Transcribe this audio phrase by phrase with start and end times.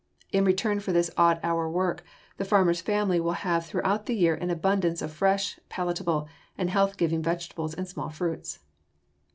[0.31, 2.03] In return for this odd hour work,
[2.37, 6.27] the farmer's family will have throughout the year an abundance of fresh, palatable,
[6.57, 8.61] and health giving vegetables and small fruits.